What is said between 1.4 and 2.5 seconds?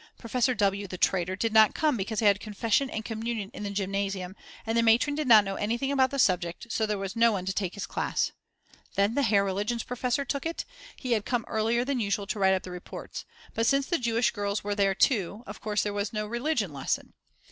not come because he had